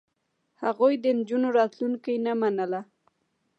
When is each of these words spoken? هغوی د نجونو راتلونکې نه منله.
هغوی 0.63 0.93
د 0.99 1.05
نجونو 1.17 1.47
راتلونکې 1.59 2.13
نه 2.25 2.33
منله. 2.41 2.81